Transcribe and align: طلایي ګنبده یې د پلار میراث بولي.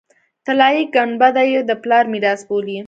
طلایي 0.45 0.83
ګنبده 0.95 1.43
یې 1.51 1.61
د 1.69 1.71
پلار 1.83 2.03
میراث 2.11 2.41
بولي. 2.47 2.77